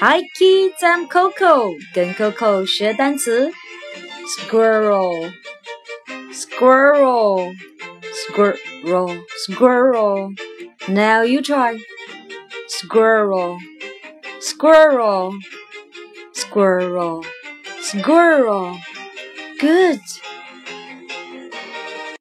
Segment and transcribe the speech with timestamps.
[0.00, 1.74] Hi kids, I'm Coco.
[1.92, 3.50] 跟 Coco 学单词。
[4.38, 5.32] Squirrel,
[6.32, 7.52] squirrel,
[8.14, 10.34] squirrel, squirrel.
[10.86, 11.80] Now you try.
[12.68, 13.58] Squirrel,
[14.40, 15.32] squirrel,
[16.32, 17.24] squirrel,
[17.80, 18.76] squirrel.
[19.58, 19.98] Good.